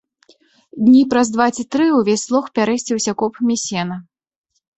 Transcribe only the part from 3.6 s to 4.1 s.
сена.